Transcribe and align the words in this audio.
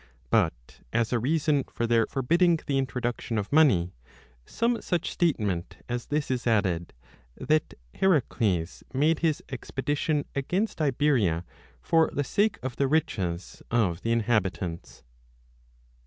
But 0.31 0.79
as 0.91 1.13
a 1.13 1.19
reason 1.19 1.63
for 1.65 1.85
their 1.85 2.07
forbidding 2.07 2.57
the 2.65 2.79
introduction 2.79 3.37
of 3.37 3.53
money, 3.53 3.93
5 4.47 4.51
some 4.51 4.81
such 4.81 5.11
statement 5.11 5.77
as 5.87 6.07
this 6.07 6.31
is 6.31 6.47
added, 6.47 6.93
that 7.35 7.75
Heracles 7.93 8.83
made 8.95 9.19
his 9.19 9.43
expedition 9.49 10.25
against 10.35 10.81
Iberia 10.81 11.45
for 11.83 12.09
the 12.11 12.23
sake 12.23 12.57
of 12.63 12.77
the 12.77 12.87
riches 12.87 13.61
of 13.69 14.01
the 14.01 14.11
inhabitants. 14.11 15.03